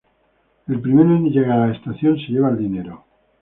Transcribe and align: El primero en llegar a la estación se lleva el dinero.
El 0.67 0.81
primero 0.81 1.15
en 1.15 1.25
llegar 1.29 1.59
a 1.59 1.67
la 1.67 1.75
estación 1.75 2.17
se 2.17 2.31
lleva 2.31 2.49
el 2.49 2.57
dinero. 2.57 3.05